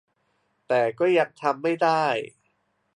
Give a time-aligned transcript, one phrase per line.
[0.67, 2.05] แต่ก็ยังทำไม่ได้